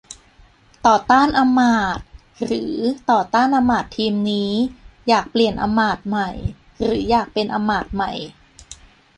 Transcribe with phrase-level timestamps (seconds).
[0.85, 2.05] ต่อต้านอำมาตย์
[2.43, 2.75] หรือ
[3.09, 4.51] ต่อต้านอำมาตย์ทีมนี้
[5.07, 6.29] อยากเปลี่ยนอำมาตย์ใหม่
[6.77, 8.11] หรืออยากเป็นอำมาตย์ใหม่